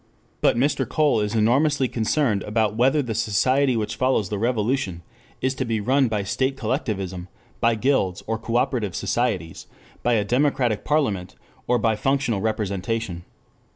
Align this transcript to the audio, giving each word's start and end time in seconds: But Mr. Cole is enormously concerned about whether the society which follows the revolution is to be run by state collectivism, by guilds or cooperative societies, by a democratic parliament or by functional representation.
But 0.41 0.57
Mr. 0.57 0.89
Cole 0.89 1.19
is 1.19 1.35
enormously 1.35 1.87
concerned 1.87 2.41
about 2.41 2.73
whether 2.75 3.03
the 3.03 3.13
society 3.13 3.77
which 3.77 3.97
follows 3.97 4.29
the 4.29 4.39
revolution 4.39 5.03
is 5.41 5.53
to 5.53 5.63
be 5.63 5.79
run 5.79 6.07
by 6.07 6.23
state 6.23 6.57
collectivism, 6.57 7.27
by 7.59 7.75
guilds 7.75 8.23
or 8.25 8.39
cooperative 8.39 8.95
societies, 8.95 9.67
by 10.01 10.13
a 10.13 10.25
democratic 10.25 10.83
parliament 10.83 11.35
or 11.67 11.77
by 11.77 11.95
functional 11.95 12.41
representation. 12.41 13.25